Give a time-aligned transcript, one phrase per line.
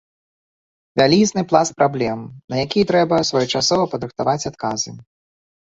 [1.01, 2.19] Вялізны пласт праблем,
[2.55, 5.01] на якія трэба своечасова падрыхтаваць адказы.